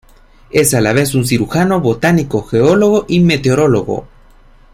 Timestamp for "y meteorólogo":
3.07-4.07